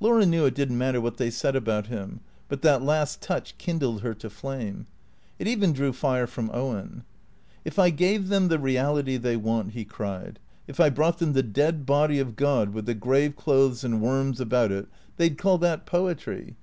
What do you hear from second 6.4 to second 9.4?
Owen." If I gave them the reality they